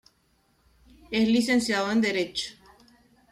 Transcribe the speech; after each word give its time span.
Es 1.11 1.27
licenciado 1.29 1.91
en 1.91 2.01
Derecho. 2.01 2.55